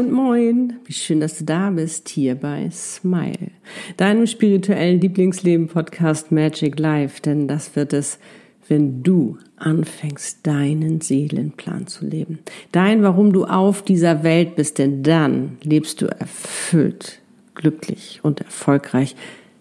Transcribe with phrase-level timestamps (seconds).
[0.00, 0.78] und moin.
[0.86, 3.50] Wie schön, dass du da bist hier bei Smile,
[3.98, 7.20] deinem spirituellen Lieblingsleben-Podcast Magic Life.
[7.20, 8.18] Denn das wird es,
[8.66, 12.38] wenn du anfängst, deinen Seelenplan zu leben.
[12.72, 14.78] Dein, warum du auf dieser Welt bist.
[14.78, 17.20] Denn dann lebst du erfüllt,
[17.54, 19.14] glücklich und erfolgreich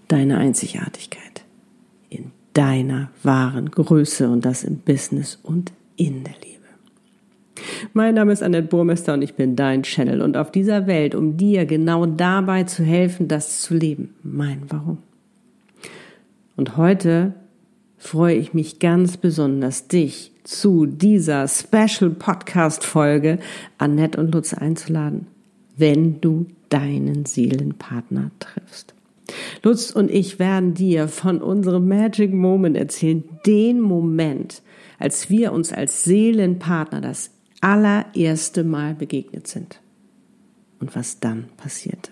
[0.08, 1.44] deine Einzigartigkeit.
[2.10, 6.59] In deiner wahren Größe und das im Business und in der Liebe.
[7.94, 11.38] Mein Name ist Annette Burmester und ich bin dein Channel und auf dieser Welt, um
[11.38, 14.14] dir genau dabei zu helfen, das zu leben.
[14.22, 15.00] Mein Warum.
[16.56, 17.34] Und heute
[17.98, 23.40] freue ich mich ganz besonders, dich zu dieser Special Podcast Folge
[23.80, 25.26] Annette und Lutz einzuladen,
[25.76, 28.94] wenn du deinen Seelenpartner triffst.
[29.64, 34.62] Lutz und ich werden dir von unserem Magic Moment erzählen, den Moment,
[35.00, 37.32] als wir uns als Seelenpartner das
[37.62, 39.82] allererste Mal begegnet sind
[40.80, 42.12] und was dann passierte.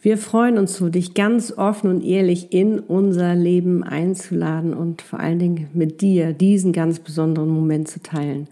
[0.00, 5.18] Wir freuen uns so, dich ganz offen und ehrlich in unser Leben einzuladen und vor
[5.18, 8.46] allen Dingen mit dir diesen ganz besonderen Moment zu teilen.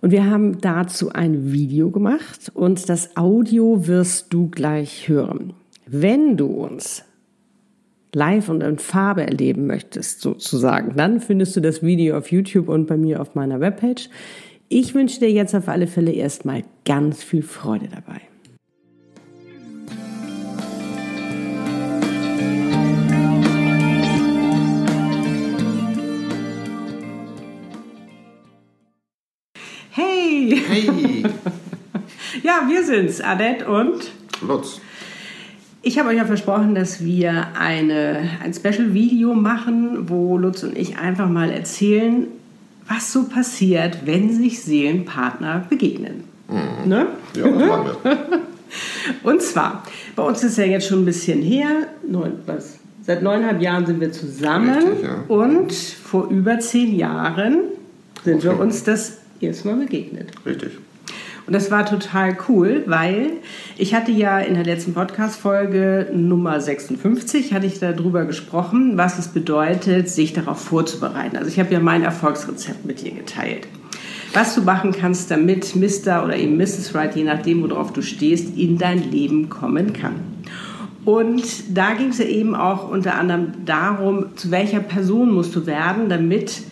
[0.00, 5.54] Und wir haben dazu ein Video gemacht und das Audio wirst du gleich hören.
[5.86, 7.04] Wenn du uns
[8.12, 12.86] live und in Farbe erleben möchtest, sozusagen, dann findest du das Video auf YouTube und
[12.86, 14.10] bei mir auf meiner Webpage.
[14.76, 18.20] Ich wünsche dir jetzt auf alle Fälle erstmal ganz viel Freude dabei.
[29.90, 30.60] Hey!
[30.66, 31.22] Hey!
[32.42, 34.10] ja, wir sind's, Annette und
[34.42, 34.80] Lutz.
[35.82, 40.98] Ich habe euch ja versprochen, dass wir eine, ein Special-Video machen, wo Lutz und ich
[40.98, 42.26] einfach mal erzählen,
[42.88, 46.24] was so passiert, wenn sich Seelenpartner begegnen.
[46.48, 46.88] Mhm.
[46.88, 47.06] Ne?
[47.36, 48.18] Ja, das machen wir.
[49.30, 49.82] Und zwar,
[50.16, 54.00] bei uns ist ja jetzt schon ein bisschen her, neun, was, seit neuneinhalb Jahren sind
[54.00, 55.24] wir zusammen Richtig, ja.
[55.28, 57.58] und vor über zehn Jahren
[58.24, 58.62] sind wir Okay.
[58.62, 60.30] uns das erste Mal begegnet.
[60.44, 60.72] Richtig.
[61.46, 63.32] Und das war total cool, weil
[63.76, 69.28] ich hatte ja in der letzten Podcast-Folge Nummer 56, hatte ich darüber gesprochen, was es
[69.28, 71.36] bedeutet, sich darauf vorzubereiten.
[71.36, 73.68] Also ich habe ja mein Erfolgsrezept mit dir geteilt.
[74.32, 76.24] Was du machen kannst, damit Mr.
[76.24, 76.94] oder eben Mrs.
[76.94, 80.14] Right, je nachdem, worauf du stehst, in dein Leben kommen kann.
[81.04, 85.66] Und da ging es ja eben auch unter anderem darum, zu welcher Person musst du
[85.66, 86.62] werden, damit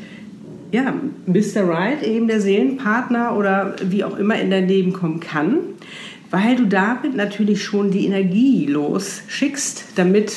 [0.73, 0.95] ja,
[1.27, 1.69] Mr.
[1.69, 5.59] Right, eben der Seelenpartner oder wie auch immer in dein Leben kommen kann,
[6.31, 10.35] weil du damit natürlich schon die Energie losschickst, damit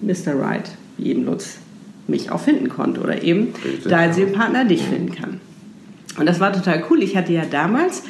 [0.00, 0.34] Mr.
[0.38, 1.58] Right, wie eben Lutz,
[2.08, 4.14] mich auch finden konnte oder eben Richtig, dein ja.
[4.14, 5.40] Seelenpartner dich finden kann.
[6.18, 7.02] Und das war total cool.
[7.02, 8.02] Ich hatte ja damals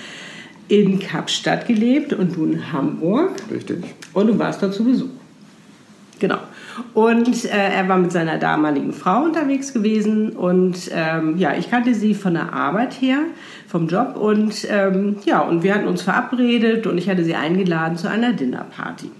[0.68, 3.32] in Kapstadt gelebt und du in Hamburg.
[3.50, 3.84] Richtig.
[4.12, 5.08] Und du warst dort zu Besuch.
[6.18, 6.38] Genau.
[6.94, 11.94] Und äh, er war mit seiner damaligen Frau unterwegs gewesen und ähm, ja, ich kannte
[11.94, 13.18] sie von der Arbeit her,
[13.66, 17.96] vom Job und ähm, ja, und wir hatten uns verabredet und ich hatte sie eingeladen
[17.96, 19.10] zu einer Dinnerparty.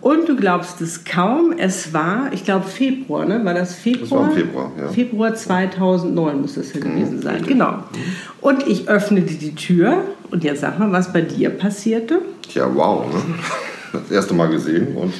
[0.00, 3.44] Und du glaubst es kaum, es war, ich glaube Februar, ne?
[3.44, 4.20] War das Februar?
[4.20, 4.88] war im Februar, ja.
[4.88, 7.54] Februar 2009 muss es ja gewesen sein, richtig.
[7.54, 7.78] genau.
[8.40, 12.20] Und ich öffnete die Tür und jetzt sag mal, was bei dir passierte.
[12.48, 13.06] Tja, wow.
[13.12, 13.20] Ne?
[13.92, 15.14] Das erste Mal gesehen und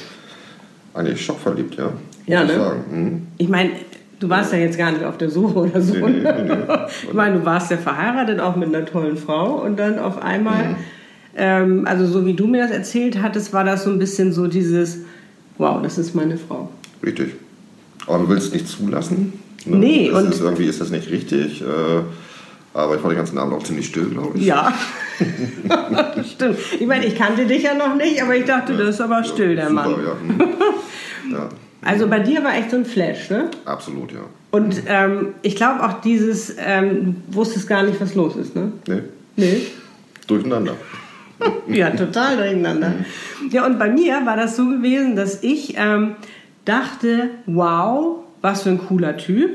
[0.97, 1.91] eigentlich schockverliebt, ja.
[2.25, 2.55] Ja, ich ne?
[2.55, 2.83] Sagen.
[2.91, 3.21] Mhm.
[3.37, 3.71] Ich meine,
[4.19, 5.93] du warst ja jetzt gar nicht auf der Suche oder so.
[5.93, 6.73] Nee, nee, nee, nee.
[7.07, 10.69] Ich meine, du warst ja verheiratet, auch mit einer tollen Frau und dann auf einmal,
[10.69, 10.75] Mhm.
[11.37, 14.47] ähm, also so wie du mir das erzählt hattest, war das so ein bisschen so
[14.47, 14.99] dieses,
[15.57, 16.69] wow, das ist meine Frau.
[17.03, 17.33] Richtig.
[18.07, 19.33] Aber du willst es nicht zulassen.
[19.65, 19.77] Ne?
[19.77, 21.61] Nee, Das und- ist, irgendwie ist das nicht richtig.
[21.61, 21.65] Äh,
[22.83, 24.45] aber ich war den ganzen Abend auch ziemlich still, glaube ich.
[24.45, 24.73] Ja,
[26.31, 26.57] stimmt.
[26.79, 29.55] Ich meine, ich kannte dich ja noch nicht, aber ich dachte, das ist aber still,
[29.55, 30.05] der Super, Mann.
[30.05, 30.15] Ja.
[31.27, 31.33] Mhm.
[31.33, 31.49] ja,
[31.81, 33.49] Also bei dir war echt so ein Flash, ne?
[33.65, 34.19] absolut, ja.
[34.51, 38.71] Und ähm, ich glaube auch dieses, ähm, du wusstest gar nicht, was los ist, ne?
[38.87, 39.01] Nee,
[39.35, 39.61] Nee.
[40.27, 40.73] durcheinander.
[41.67, 42.93] Ja, total durcheinander.
[43.51, 46.15] Ja, und bei mir war das so gewesen, dass ich ähm,
[46.65, 49.51] dachte, wow, was für ein cooler Typ.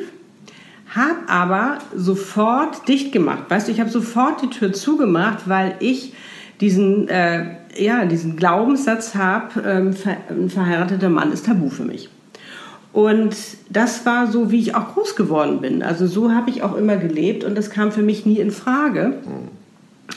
[0.95, 3.45] Hab aber sofort dicht gemacht.
[3.49, 6.13] Weißt du, ich habe sofort die Tür zugemacht, weil ich
[6.61, 12.09] diesen, äh, ja, diesen Glaubenssatz habe, ähm, ver ein verheirateter Mann ist tabu für mich.
[12.93, 13.35] Und
[13.71, 15.83] das war so, wie ich auch groß geworden bin.
[15.83, 19.15] Also so habe ich auch immer gelebt und das kam für mich nie in Frage.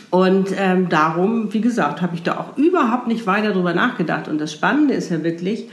[0.10, 4.28] Und ähm, darum, wie gesagt, habe ich da auch überhaupt nicht weiter drüber nachgedacht.
[4.28, 5.69] Und das Spannende ist ja wirklich,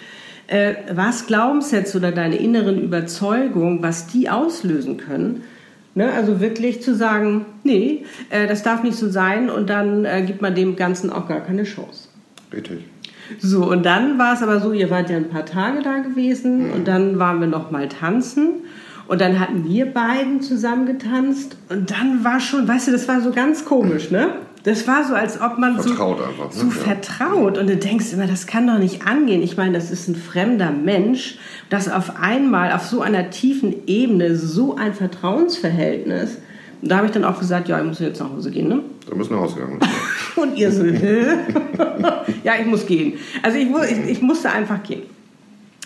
[0.47, 5.43] äh, was Glaubenssätze oder deine inneren Überzeugungen, was die auslösen können,
[5.95, 10.23] Ne, also wirklich zu sagen, nee, äh, das darf nicht so sein und dann äh,
[10.23, 12.09] gibt man dem Ganzen auch gar keine Chance.
[12.51, 12.79] Richtig.
[13.39, 16.71] So, und dann war es aber so, ihr wart ja ein paar Tage da gewesen
[16.71, 18.65] und dann waren wir noch mal tanzen
[19.07, 23.21] und dann hatten wir beiden zusammen getanzt und dann war schon, weißt du, das war
[23.21, 24.31] so ganz komisch, ne?
[24.65, 26.51] Das war so, als ob man Vertraut so, einfach, ne?
[26.53, 29.43] so vertraut und du denkst immer, das kann doch nicht angehen.
[29.43, 31.37] Ich meine, das ist ein fremder Mensch,
[31.69, 36.39] das auf einmal auf so einer tiefen Ebene so ein Vertrauensverhältnis.
[36.81, 38.81] Und da habe ich dann auch gesagt, ja, ich muss jetzt nach Hause gehen, ne?
[39.09, 39.81] Da müssen wir rausgegangen.
[40.37, 40.85] Und ihr so,
[42.45, 43.15] ja, ich muss gehen.
[43.43, 45.03] Also ich, ich, ich musste einfach gehen.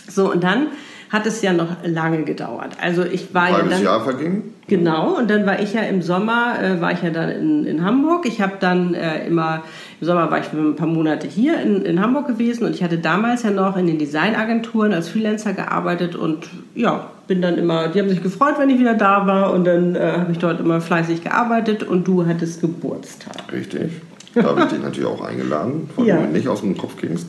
[0.09, 0.69] So, und dann
[1.11, 2.77] hat es ja noch lange gedauert.
[2.83, 3.83] Also ich war Ein ja halbes dann...
[3.85, 4.43] Jahr verging.
[4.69, 7.85] Genau, und dann war ich ja im Sommer, äh, war ich ja dann in, in
[7.85, 8.27] Hamburg.
[8.27, 9.63] Ich habe dann äh, immer,
[10.01, 12.83] im Sommer war ich für ein paar Monate hier in, in Hamburg gewesen und ich
[12.83, 17.87] hatte damals ja noch in den Designagenturen als Freelancer gearbeitet und ja, bin dann immer,
[17.89, 20.59] die haben sich gefreut, wenn ich wieder da war und dann äh, habe ich dort
[20.59, 23.37] immer fleißig gearbeitet und du hattest Geburtstag.
[23.53, 23.93] Richtig.
[24.35, 26.17] Da habe ich dich natürlich auch eingeladen, weil Ja.
[26.17, 27.29] du mir nicht aus dem Kopf gingst.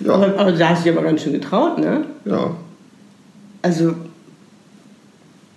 [0.00, 2.04] Ja, Aber, aber da hast du dich aber ganz schön getraut, ne?
[2.24, 2.50] ja.
[3.62, 3.94] Also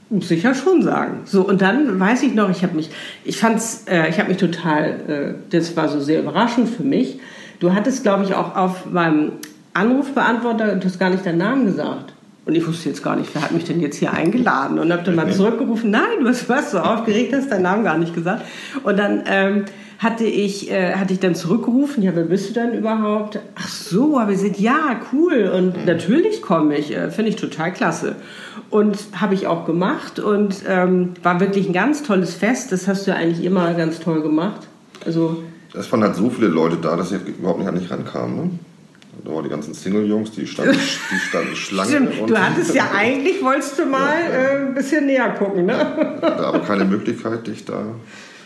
[0.09, 1.21] muss ich ja schon sagen.
[1.25, 2.89] So und dann weiß ich noch, ich habe mich,
[3.23, 7.19] ich fand's, äh, ich habe mich total, äh, das war so sehr überraschend für mich.
[7.59, 9.33] Du hattest, glaube ich, auch auf meinem
[9.73, 12.13] Anrufbeantworter, du hast gar nicht deinen Namen gesagt.
[12.45, 14.77] Und ich wusste jetzt gar nicht, wer hat mich denn jetzt hier eingeladen?
[14.77, 17.97] Und habe dann mal zurückgerufen, nein, du warst, warst so aufgeregt, hast deinen Namen gar
[17.97, 18.43] nicht gesagt.
[18.83, 19.65] Und dann ähm,
[20.03, 23.39] hatte ich, äh, hatte ich dann zurückgerufen, ja, wer bist du denn überhaupt?
[23.55, 25.51] Ach so, aber ich gesagt, ja, cool.
[25.55, 28.17] Und natürlich komme ich, äh, finde ich total klasse.
[28.69, 32.71] Und habe ich auch gemacht und ähm, war wirklich ein ganz tolles Fest.
[32.71, 34.67] Das hast du ja eigentlich immer ganz toll gemacht.
[35.05, 38.35] Also Es waren halt so viele Leute da, dass ich überhaupt nicht an dich rankam.
[38.35, 38.49] Ne?
[39.23, 40.73] Da waren die ganzen Single-Jungs, die standen,
[41.11, 42.09] die standen Schlange.
[42.27, 46.17] Du hattest ja eigentlich, wolltest du mal äh, ein bisschen näher gucken, ne?
[46.21, 47.85] Da aber keine Möglichkeit, dich da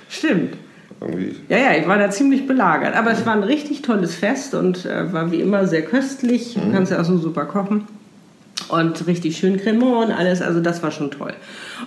[0.10, 0.56] Stimmt.
[1.02, 1.36] Irgendwie.
[1.50, 2.96] Ja, ja, ich war da ziemlich belagert.
[2.96, 6.56] Aber es war ein richtig tolles Fest und äh, war wie immer sehr köstlich.
[6.56, 7.88] Du kannst ja auch so super kochen.
[8.70, 11.34] Und richtig schön Cremant und alles, also das war schon toll.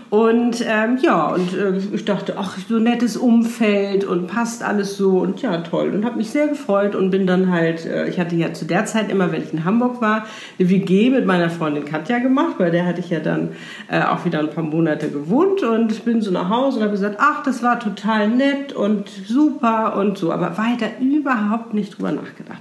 [0.08, 5.18] Und ähm, ja, und äh, ich dachte, ach, so nettes Umfeld und passt alles so
[5.18, 5.90] und ja, toll.
[5.90, 8.86] Und habe mich sehr gefreut und bin dann halt, äh, ich hatte ja zu der
[8.86, 10.26] Zeit immer, wenn ich in Hamburg war,
[10.58, 13.50] eine WG mit meiner Freundin Katja gemacht, weil der hatte ich ja dann
[13.88, 17.16] äh, auch wieder ein paar Monate gewohnt und bin so nach Hause und habe gesagt,
[17.18, 22.60] ach, das war total nett und super und so, aber weiter überhaupt nicht drüber nachgedacht.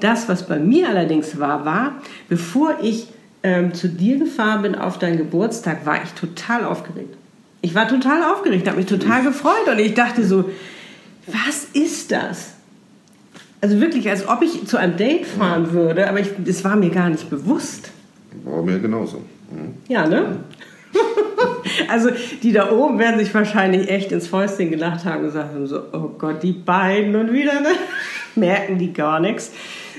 [0.00, 1.92] Das, was bei mir allerdings war, war,
[2.28, 3.06] bevor ich
[3.42, 7.16] ähm, zu dir gefahren bin auf deinen Geburtstag, war ich total aufgeregt.
[7.60, 10.50] Ich war total aufgeregt, habe mich total gefreut und ich dachte so,
[11.26, 12.54] was ist das?
[13.60, 17.08] Also wirklich, als ob ich zu einem Date fahren würde, aber das war mir gar
[17.08, 17.92] nicht bewusst.
[18.44, 19.18] War mir genauso.
[19.50, 19.74] Mhm.
[19.86, 20.38] Ja, ne?
[21.88, 22.10] also
[22.42, 25.80] die da oben werden sich wahrscheinlich echt ins Fäustchen gelacht haben und gesagt haben so,
[25.92, 27.70] oh Gott, die beiden und wieder, ne?
[28.34, 29.52] Merken die gar nichts.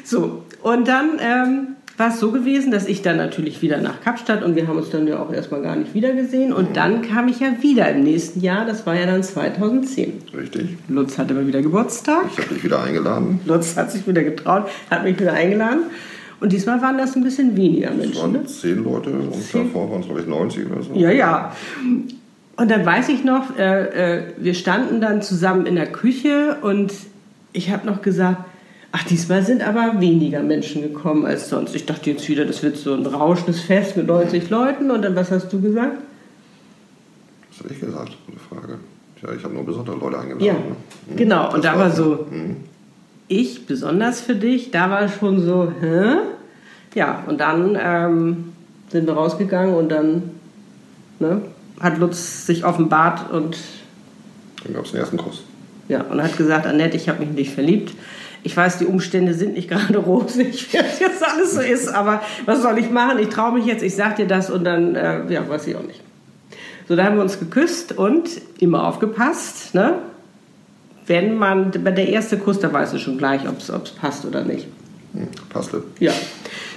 [0.04, 1.68] So, und dann ähm,
[1.98, 4.90] war es so gewesen, dass ich dann natürlich wieder nach Kapstadt und wir haben uns
[4.90, 8.42] dann ja auch erstmal gar nicht wiedergesehen und dann kam ich ja wieder im nächsten
[8.42, 10.13] Jahr, das war ja dann 2010.
[10.36, 10.78] Richtig.
[10.90, 12.25] Lutz hatte mal wieder Geburtstag.
[12.31, 13.40] Ich habe dich wieder eingeladen.
[13.45, 15.84] Lutz hat sich wieder getraut, hat mich wieder eingeladen.
[16.40, 18.31] Und diesmal waren das ein bisschen weniger Es Menschen.
[18.31, 18.40] Ne?
[18.40, 20.94] waren zehn Leute und davor waren es, glaube ich, 90 oder so.
[20.95, 21.56] Ja, ja.
[22.56, 26.92] Und dann weiß ich noch, äh, äh, wir standen dann zusammen in der Küche und
[27.54, 28.44] ich habe noch gesagt,
[28.94, 31.76] ach, diesmal sind aber weniger Menschen gekommen als sonst.
[31.76, 34.90] Ich dachte jetzt wieder, das wird so ein rauschendes Fest mit 90 Leuten.
[34.92, 35.97] Und dann, was hast du gesagt?
[37.50, 38.12] Was habe ich gesagt?
[38.28, 38.80] Eine Frage.
[39.21, 40.45] Ja, ich habe nur besondere Leute eingeladen.
[40.45, 40.59] Ja, ne?
[41.09, 41.16] Mhm.
[41.16, 41.45] genau.
[41.54, 42.57] Und Das da war so, Mhm.
[43.28, 46.18] ich besonders für dich, da war schon so, hä?
[46.94, 48.54] Ja, und dann ähm,
[48.90, 50.23] sind wir rausgegangen und dann
[51.19, 51.42] ne,
[51.80, 53.57] hat Lutz sich offenbart und
[54.64, 55.42] Dann gab es den ersten Kuss.
[55.90, 57.94] Ja, und hat gesagt, Annette, ich habe mich in dich verliebt.
[58.44, 62.21] Ich weiß, die Umstände sind nicht gerade rosig, wie das jetzt alles so ist, aber
[62.45, 63.19] was soll ich machen?
[63.19, 65.83] Ich traue mich jetzt, ich sag dir das und dann, äh, ja, weiß ich auch
[65.83, 66.02] nicht.
[66.88, 69.95] So, da haben wir uns geküsst und immer aufgepasst, ne?
[71.06, 74.44] Wenn man, bei der erste Kuss, da weißt du schon gleich, ob es passt oder
[74.44, 74.68] nicht.
[75.14, 75.83] Hm, passte.
[76.00, 76.14] Ja.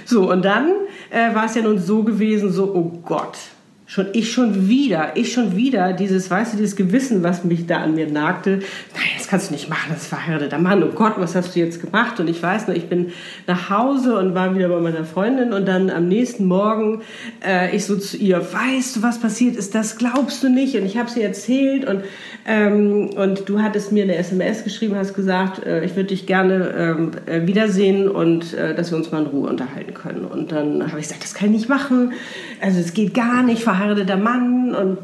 [0.05, 0.71] So, und dann
[1.09, 3.37] äh, war es ja nun so gewesen, so, oh Gott,
[3.85, 7.77] schon ich schon wieder, ich schon wieder, dieses, weißt du, dieses Gewissen, was mich da
[7.77, 8.59] an mir nagte,
[8.93, 11.59] nein, das kannst du nicht machen, das ist verheirateter Mann, oh Gott, was hast du
[11.59, 12.17] jetzt gemacht?
[12.21, 13.11] Und ich weiß noch, ich bin
[13.45, 17.01] nach Hause und war wieder bei meiner Freundin und dann am nächsten Morgen
[17.45, 20.85] äh, ich so zu ihr, weißt du, was passiert ist, das glaubst du nicht und
[20.85, 22.05] ich habe sie erzählt und,
[22.45, 26.73] ähm, und du hattest mir eine SMS geschrieben, hast gesagt, äh, ich würde dich gerne
[26.77, 30.23] ähm, äh, wiedersehen und äh, dass wir uns mal in Ruhe unterhalten können.
[30.23, 32.13] Und dann habe ich gesagt, das kann ich nicht machen,
[32.61, 34.99] also es geht gar nicht, verheirateter Mann und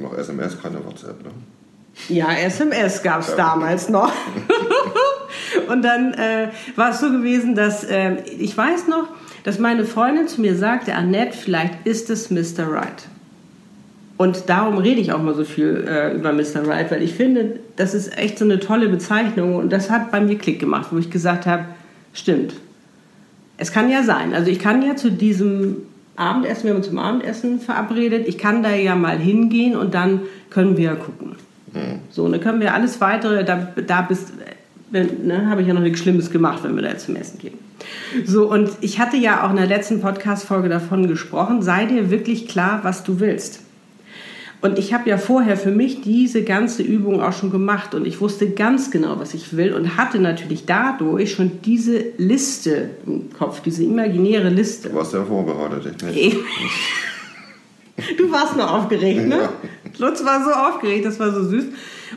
[0.00, 1.30] Noch SMS, keine WhatsApp, ne?
[2.08, 4.12] Ja, SMS gab es damals noch.
[5.68, 9.08] und dann äh, war es so gewesen, dass äh, ich weiß noch,
[9.44, 12.68] dass meine Freundin zu mir sagte, Annette, vielleicht ist es Mr.
[12.68, 13.08] Right.
[14.16, 16.66] Und darum rede ich auch mal so viel äh, über Mr.
[16.66, 20.20] Right, weil ich finde, das ist echt so eine tolle Bezeichnung und das hat bei
[20.20, 21.66] mir Klick gemacht, wo ich gesagt habe,
[22.12, 22.54] stimmt.
[23.58, 24.34] Es kann ja sein.
[24.34, 25.78] Also ich kann ja zu diesem
[26.16, 30.22] Abendessen, wir haben uns zum Abendessen verabredet, ich kann da ja mal hingehen und dann
[30.50, 31.36] können wir gucken.
[31.76, 32.00] Mhm.
[32.10, 34.32] So, und dann können wir alles weitere, da, da bist,
[34.90, 37.58] ne, habe ich ja noch nichts Schlimmes gemacht, wenn wir da jetzt zum Essen gehen.
[38.24, 42.48] So, und ich hatte ja auch in der letzten Podcast-Folge davon gesprochen, sei dir wirklich
[42.48, 43.60] klar, was du willst.
[44.62, 48.20] Und ich habe ja vorher für mich diese ganze Übung auch schon gemacht und ich
[48.20, 53.60] wusste ganz genau, was ich will und hatte natürlich dadurch schon diese Liste im Kopf,
[53.60, 54.88] diese imaginäre Liste.
[54.88, 56.38] Du warst ja vorbereitet, nicht?
[58.18, 59.38] Du warst nur aufgeregt, ne?
[59.38, 59.52] Ja.
[59.98, 61.64] Lutz war so aufgeregt, das war so süß.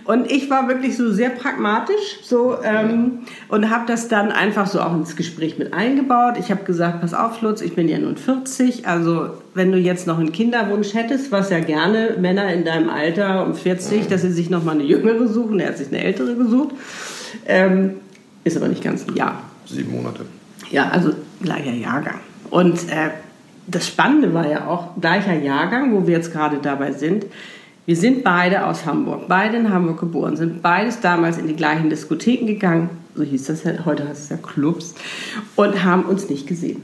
[0.05, 4.81] Und ich war wirklich so sehr pragmatisch so ähm, und habe das dann einfach so
[4.81, 6.35] auch ins Gespräch mit eingebaut.
[6.37, 10.07] Ich habe gesagt, pass auf, Lutz, ich bin ja nun 40, also wenn du jetzt
[10.07, 14.31] noch einen Kinderwunsch hättest, was ja gerne Männer in deinem Alter um 40, dass sie
[14.31, 16.75] sich noch mal eine jüngere suchen, er hat sich eine ältere gesucht,
[17.45, 17.95] ähm,
[18.43, 19.41] ist aber nicht ganz ein Jahr.
[19.65, 20.25] Sieben Monate.
[20.71, 22.19] Ja, also gleicher Jahrgang.
[22.49, 23.09] Und äh,
[23.69, 27.25] das Spannende war ja auch gleicher Jahrgang, wo wir jetzt gerade dabei sind.
[27.85, 31.89] Wir sind beide aus Hamburg, beide in Hamburg geboren, sind beides damals in die gleichen
[31.89, 34.93] Diskotheken gegangen, so hieß das ja, heute heißt es ja Clubs,
[35.55, 36.83] und haben uns nicht gesehen.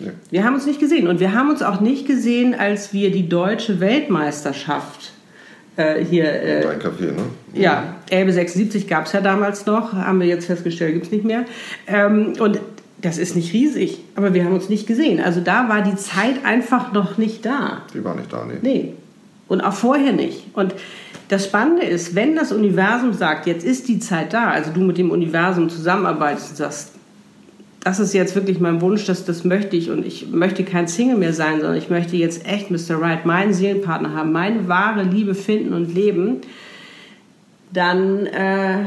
[0.00, 0.12] Ja.
[0.30, 3.28] Wir haben uns nicht gesehen und wir haben uns auch nicht gesehen, als wir die
[3.28, 5.12] deutsche Weltmeisterschaft
[5.76, 6.30] äh, hier.
[6.30, 7.22] Äh, Dein Café, ne?
[7.54, 11.24] Ja, Elbe 76 gab es ja damals noch, haben wir jetzt festgestellt, gibt es nicht
[11.24, 11.46] mehr.
[11.86, 12.60] Ähm, und
[13.00, 15.20] das ist nicht riesig, aber wir haben uns nicht gesehen.
[15.20, 17.82] Also da war die Zeit einfach noch nicht da.
[17.94, 18.58] Die war nicht da, nee.
[18.60, 18.94] Nee.
[19.46, 20.46] Und auch vorher nicht.
[20.54, 20.74] Und
[21.28, 24.98] das Spannende ist, wenn das Universum sagt, jetzt ist die Zeit da, also du mit
[24.98, 26.92] dem Universum zusammenarbeitest und sagst,
[27.80, 31.16] das ist jetzt wirklich mein Wunsch, dass das möchte ich und ich möchte kein Single
[31.16, 33.00] mehr sein, sondern ich möchte jetzt echt Mr.
[33.00, 36.38] Right, meinen Seelenpartner haben, meine wahre Liebe finden und leben,
[37.72, 38.84] dann äh,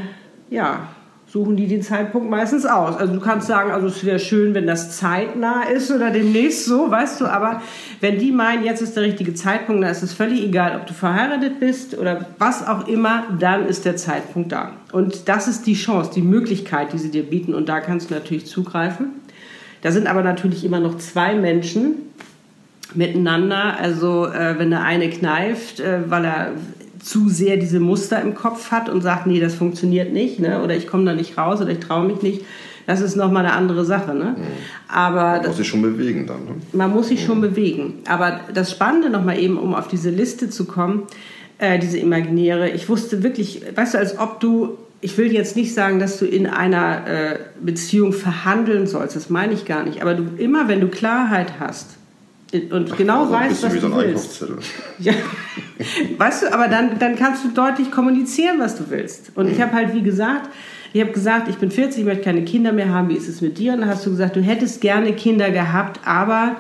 [0.50, 0.90] ja,
[1.32, 2.98] suchen die den Zeitpunkt meistens aus.
[2.98, 6.92] Also du kannst sagen, also es wäre schön, wenn das zeitnah ist oder demnächst so,
[6.92, 7.62] weißt du, aber
[8.02, 10.94] wenn die meinen, jetzt ist der richtige Zeitpunkt, dann ist es völlig egal, ob du
[10.94, 14.74] verheiratet bist oder was auch immer, dann ist der Zeitpunkt da.
[14.92, 18.14] Und das ist die Chance, die Möglichkeit, die sie dir bieten und da kannst du
[18.14, 19.12] natürlich zugreifen.
[19.84, 21.96] Da sind aber natürlich immer noch zwei Menschen
[22.94, 23.78] miteinander.
[23.80, 26.52] Also äh, wenn der eine kneift, äh, weil er
[27.02, 30.62] zu sehr diese Muster im Kopf hat und sagt, nee, das funktioniert nicht, ne?
[30.64, 32.46] oder ich komme da nicht raus oder ich traue mich nicht,
[32.88, 34.14] das ist nochmal eine andere Sache.
[34.14, 34.36] Ne?
[34.38, 34.44] Mhm.
[34.88, 36.46] Aber man muss sich schon bewegen dann.
[36.46, 36.52] Ne?
[36.74, 37.26] Man muss sich mhm.
[37.26, 37.94] schon bewegen.
[38.08, 41.04] Aber das Spannende nochmal eben, um auf diese Liste zu kommen,
[41.58, 45.74] äh, diese imaginäre, ich wusste wirklich, weißt du, als ob du, ich will jetzt nicht
[45.74, 50.14] sagen, dass du in einer äh, Beziehung verhandeln sollst, das meine ich gar nicht, aber
[50.14, 51.98] du immer, wenn du Klarheit hast,
[52.70, 54.46] und genau also weißt, was du willst.
[55.00, 55.14] Ja.
[56.18, 59.32] Weißt du, aber dann, dann kannst du deutlich kommunizieren, was du willst.
[59.36, 59.54] Und mhm.
[59.54, 60.50] ich habe halt, wie gesagt,
[60.94, 63.10] ich habe gesagt, ich bin 40, ich möchte keine Kinder mehr haben.
[63.10, 63.74] Wie ist es mit dir?
[63.74, 66.58] Und dann hast du gesagt, du hättest gerne Kinder gehabt, aber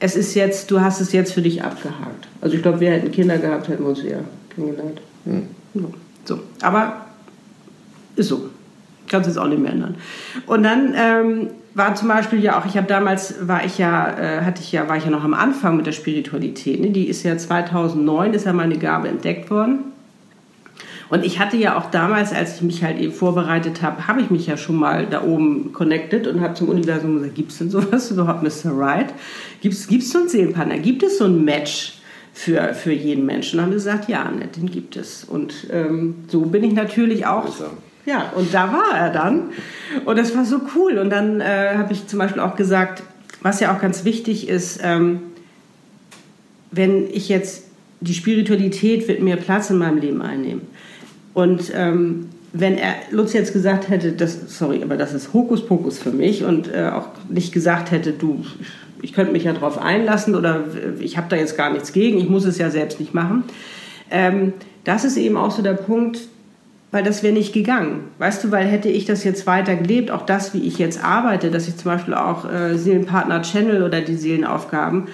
[0.00, 2.28] es ist jetzt, du hast es jetzt für dich abgehakt.
[2.40, 5.00] Also ich glaube, wir hätten Kinder gehabt, hätten wir uns eher kennengelernt.
[5.24, 5.46] Mhm.
[6.24, 7.06] So, aber
[8.16, 8.50] ist so.
[9.08, 9.96] Kannst es auch nicht mehr ändern.
[10.46, 14.44] Und dann ähm, war zum Beispiel ja auch, ich habe damals, war ich ja, äh,
[14.44, 16.80] hatte ich ja, war ich ja noch am Anfang mit der Spiritualität.
[16.80, 16.90] Ne?
[16.90, 19.92] Die ist ja 2009, ist ja meine Gabe entdeckt worden.
[21.10, 24.30] Und ich hatte ja auch damals, als ich mich halt eben vorbereitet habe, habe ich
[24.30, 27.70] mich ja schon mal da oben connected und habe zum Universum gesagt, gibt es denn
[27.70, 28.76] sowas überhaupt, Mr.
[28.76, 29.14] Right?
[29.60, 30.78] Gibt es so einen Seelenpartner?
[30.78, 31.94] Gibt es so ein Match
[32.34, 33.58] für, für jeden Menschen?
[33.58, 35.24] Und haben gesagt, ja, Annette, den gibt es.
[35.24, 37.46] Und ähm, so bin ich natürlich auch...
[38.08, 39.50] Ja, und da war er dann.
[40.06, 40.96] Und das war so cool.
[40.96, 43.02] Und dann äh, habe ich zum Beispiel auch gesagt,
[43.42, 45.20] was ja auch ganz wichtig ist, ähm,
[46.70, 47.64] wenn ich jetzt,
[48.00, 50.62] die Spiritualität wird mehr Platz in meinem Leben einnehmen.
[51.34, 56.10] Und ähm, wenn er Lutz jetzt gesagt hätte, das, sorry, aber das ist Hokuspokus für
[56.10, 58.42] mich und äh, auch nicht gesagt hätte, du,
[59.02, 60.64] ich könnte mich ja darauf einlassen oder
[60.98, 63.44] ich habe da jetzt gar nichts gegen, ich muss es ja selbst nicht machen.
[64.10, 66.20] Ähm, das ist eben auch so der Punkt,
[66.90, 68.04] weil das wäre nicht gegangen.
[68.18, 71.50] Weißt du, weil hätte ich das jetzt weiter gelebt, auch das, wie ich jetzt arbeite,
[71.50, 75.08] dass ich zum Beispiel auch äh, Seelenpartner Channel oder die Seelenaufgaben,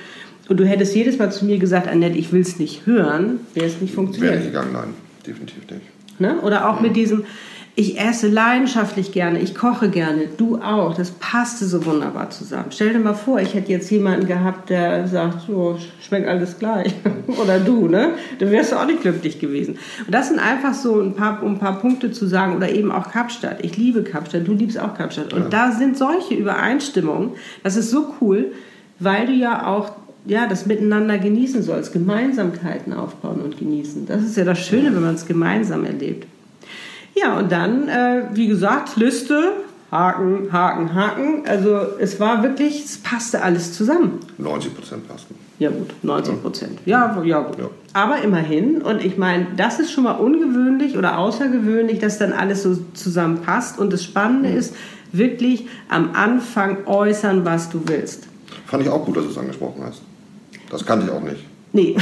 [0.49, 3.67] und du hättest jedes Mal zu mir gesagt, Annette, ich will es nicht hören, wäre
[3.67, 4.35] es nicht funktioniert.
[4.35, 4.95] Wäre nicht gegangen, nein,
[5.27, 6.21] definitiv nicht.
[6.21, 6.39] Ne?
[6.43, 6.89] Oder auch mhm.
[6.89, 7.25] mit diesem,
[7.77, 10.95] Ich esse leidenschaftlich gerne, ich koche gerne, du auch.
[10.95, 12.67] Das passte so wunderbar zusammen.
[12.71, 16.95] Stell dir mal vor, ich hätte jetzt jemanden gehabt, der sagt, so, schmeckt alles gleich.
[17.27, 18.11] Oder du, ne?
[18.39, 19.77] Dann wärst du auch nicht glücklich gewesen.
[20.07, 22.55] Und das sind einfach so ein paar, um ein paar Punkte zu sagen.
[22.55, 23.65] Oder eben auch Kapstadt.
[23.65, 25.33] Ich liebe Kapstadt, du liebst auch Kapstadt.
[25.33, 25.49] Und ja.
[25.49, 27.31] da sind solche Übereinstimmungen.
[27.65, 28.53] Das ist so cool,
[29.01, 29.91] weil du ja auch
[30.27, 34.07] ja, das miteinander genießen sollst, Gemeinsamkeiten aufbauen und genießen.
[34.07, 36.29] Das ist ja das Schöne, wenn man es gemeinsam erlebt.
[37.15, 39.53] Ja, und dann, äh, wie gesagt, Liste,
[39.91, 41.47] Haken, Haken, Haken.
[41.47, 44.19] Also es war wirklich, es passte alles zusammen.
[44.39, 45.37] 90 Prozent passten.
[45.61, 46.79] Ja gut, 90 Prozent.
[46.85, 47.59] Ja, ja, gut.
[47.59, 47.71] Ja.
[47.93, 52.65] Aber immerhin, und ich meine, das ist schon mal ungewöhnlich oder außergewöhnlich, dass dann alles
[52.65, 53.79] so zusammenpasst.
[53.79, 54.57] Und das Spannende mhm.
[54.57, 54.75] ist
[55.13, 58.27] wirklich am Anfang äußern, was du willst.
[58.67, 60.03] Fand ich auch gut, dass du es angesprochen hast.
[60.71, 61.45] Das kannte ich auch nicht.
[61.73, 61.97] Nee.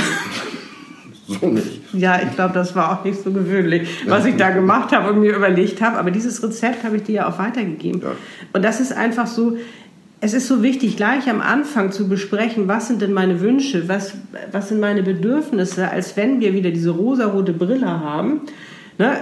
[1.29, 1.82] so nicht.
[1.93, 5.21] Ja, ich glaube, das war auch nicht so gewöhnlich, was ich da gemacht habe und
[5.21, 5.99] mir überlegt habe.
[5.99, 8.01] Aber dieses Rezept habe ich dir ja auch weitergegeben.
[8.03, 8.13] Ja.
[8.53, 9.57] Und das ist einfach so,
[10.25, 14.15] es ist so wichtig, gleich am Anfang zu besprechen, was sind denn meine Wünsche, was,
[14.53, 18.43] was sind meine Bedürfnisse, als wenn wir wieder diese rosarote Brille haben.
[18.99, 19.17] Ne?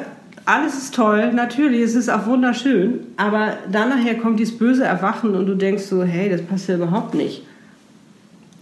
[0.44, 5.34] Alles ist toll, natürlich, es ist auch wunderschön, aber dann nachher kommt dieses böse Erwachen
[5.34, 7.44] und du denkst so, hey, das passt ja überhaupt nicht.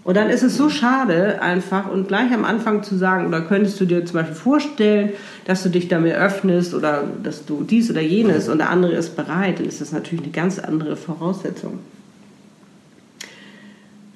[0.04, 3.78] Und dann ist es so schade einfach und gleich am Anfang zu sagen, oder könntest
[3.80, 5.10] du dir zum Beispiel vorstellen,
[5.44, 9.16] dass du dich damit öffnest oder dass du dies oder jenes und der andere ist
[9.16, 11.80] bereit, dann ist das natürlich eine ganz andere Voraussetzung.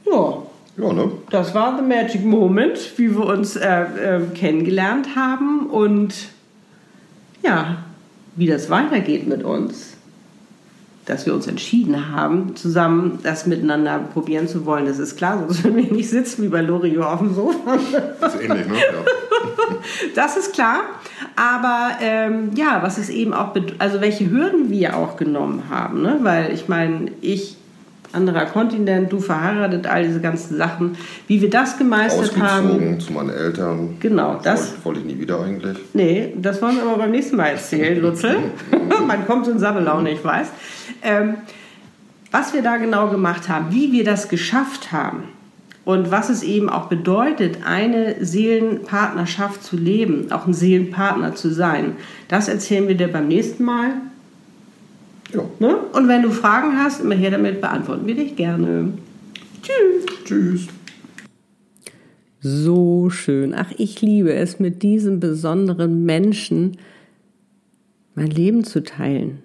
[0.07, 0.39] Ja.
[0.79, 1.13] Ja, ne?
[1.29, 6.15] Das war The Magic Moment, wie wir uns äh, äh, kennengelernt haben und
[7.43, 7.85] ja,
[8.37, 9.92] wie das weitergeht mit uns
[11.07, 14.87] dass wir uns entschieden haben, zusammen das miteinander probieren zu wollen.
[14.87, 17.79] Das ist klar, sonst würden wir nicht sitzen wie bei Loriot auf dem Sofa.
[18.21, 18.75] Das ist ähnlich, ne?
[18.77, 18.83] Ja.
[20.15, 20.83] Das ist klar.
[21.35, 26.03] Aber ähm, ja, was ist eben auch, also welche Hürden wir auch genommen haben.
[26.03, 26.19] Ne?
[26.23, 27.57] Weil ich meine, ich
[28.15, 33.01] anderer Kontinent, du verheiratet, all diese ganzen Sachen, wie wir das gemeistert haben.
[33.01, 33.97] zu meinen Eltern.
[34.01, 34.73] Genau, das.
[34.73, 35.79] Wollte, wollte ich nie wieder eigentlich.
[35.95, 38.37] Nee, das wollen wir aber beim nächsten Mal erzählen, Lutzel.
[39.07, 40.49] Man kommt in Sabbelaune, ich weiß.
[41.03, 41.35] Ähm,
[42.31, 45.25] was wir da genau gemacht haben, wie wir das geschafft haben
[45.85, 51.97] und was es eben auch bedeutet, eine Seelenpartnerschaft zu leben, auch ein Seelenpartner zu sein,
[52.29, 53.95] das erzählen wir dir beim nächsten Mal.
[55.33, 55.45] Ja.
[55.59, 55.77] Ne?
[55.93, 58.93] Und wenn du Fragen hast, immer her damit, beantworten wir dich gerne.
[59.63, 60.07] Tschüss.
[60.25, 60.69] Tschüss.
[62.41, 63.55] So schön.
[63.55, 66.77] Ach, ich liebe es, mit diesem besonderen Menschen
[68.15, 69.39] mein Leben zu teilen.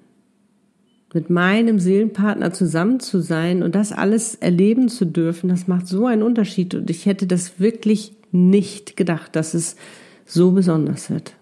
[1.13, 6.05] Mit meinem Seelenpartner zusammen zu sein und das alles erleben zu dürfen, das macht so
[6.05, 6.75] einen Unterschied.
[6.75, 9.77] Und ich hätte das wirklich nicht gedacht, dass es
[10.25, 11.35] so besonders wird.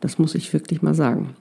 [0.00, 1.34] Das muss ich wirklich mal sagen.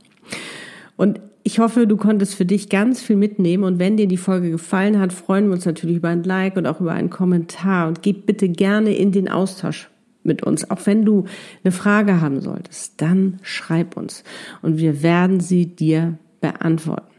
[0.96, 4.50] Und ich hoffe, du konntest für dich ganz viel mitnehmen und wenn dir die Folge
[4.50, 8.02] gefallen hat, freuen wir uns natürlich über ein Like und auch über einen Kommentar und
[8.02, 9.92] geh bitte gerne in den Austausch
[10.24, 10.72] mit uns.
[10.72, 11.26] Auch wenn du
[11.64, 14.24] eine Frage haben solltest, dann schreib uns
[14.64, 17.14] und wir werden sie dir beantworten.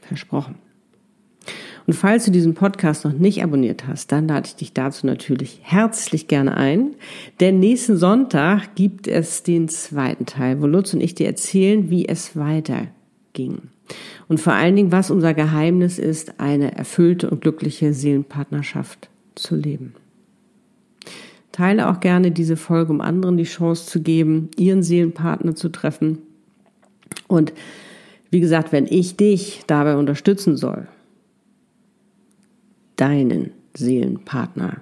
[0.00, 0.54] Versprochen.
[1.88, 5.58] Und falls du diesen Podcast noch nicht abonniert hast, dann lade ich dich dazu natürlich
[5.62, 6.94] herzlich gerne ein.
[7.40, 12.06] Denn nächsten Sonntag gibt es den zweiten Teil, wo Lutz und ich dir erzählen, wie
[12.06, 12.86] es weiter
[13.34, 13.58] ging.
[14.28, 19.94] Und vor allen Dingen, was unser Geheimnis ist, eine erfüllte und glückliche Seelenpartnerschaft zu leben.
[21.52, 26.18] Teile auch gerne diese Folge, um anderen die Chance zu geben, ihren Seelenpartner zu treffen.
[27.28, 27.52] Und
[28.30, 30.88] wie gesagt, wenn ich dich dabei unterstützen soll,
[32.96, 34.78] deinen Seelenpartner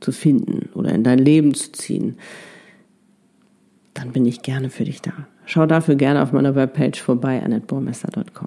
[0.00, 2.16] zu finden oder in dein Leben zu ziehen,
[3.94, 5.26] dann bin ich gerne für dich da.
[5.50, 8.46] Schau dafür gerne auf meiner Webpage vorbei, annetteburmester.com.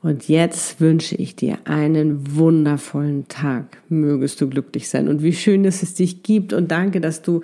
[0.00, 3.76] Und jetzt wünsche ich dir einen wundervollen Tag.
[3.90, 5.06] Mögest du glücklich sein.
[5.06, 6.54] Und wie schön, dass es dich gibt.
[6.54, 7.42] Und danke, dass du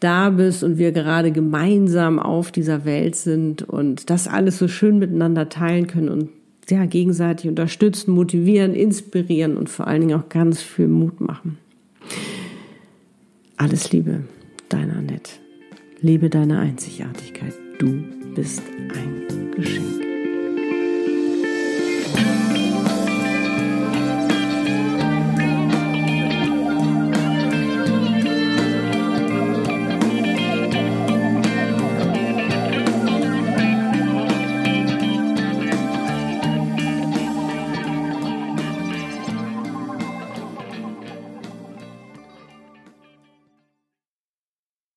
[0.00, 4.98] da bist und wir gerade gemeinsam auf dieser Welt sind und das alles so schön
[4.98, 6.30] miteinander teilen können und
[6.70, 11.58] ja, gegenseitig unterstützen, motivieren, inspirieren und vor allen Dingen auch ganz viel Mut machen.
[13.58, 14.22] Alles Liebe,
[14.70, 15.32] deine Annette.
[16.00, 17.52] Lebe deine Einzigartigkeit.
[17.80, 18.60] Du bist
[18.94, 20.09] ein Geschenk.